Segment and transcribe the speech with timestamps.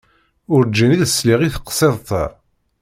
[0.53, 2.23] Urǧin sliɣ i teqsiḍt-a.